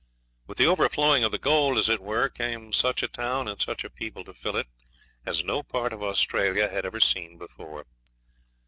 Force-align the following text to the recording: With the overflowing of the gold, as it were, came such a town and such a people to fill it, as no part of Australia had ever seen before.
With 0.47 0.57
the 0.57 0.65
overflowing 0.65 1.23
of 1.23 1.31
the 1.31 1.37
gold, 1.37 1.77
as 1.77 1.87
it 1.87 2.01
were, 2.01 2.27
came 2.27 2.73
such 2.73 3.03
a 3.03 3.07
town 3.07 3.47
and 3.47 3.61
such 3.61 3.83
a 3.83 3.89
people 3.91 4.23
to 4.23 4.33
fill 4.33 4.55
it, 4.57 4.65
as 5.27 5.43
no 5.43 5.61
part 5.61 5.93
of 5.93 6.01
Australia 6.01 6.69
had 6.69 6.87
ever 6.87 6.99
seen 6.99 7.37
before. 7.37 7.85